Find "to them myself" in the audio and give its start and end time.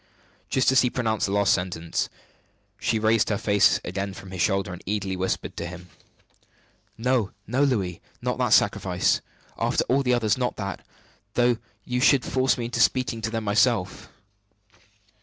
13.21-14.09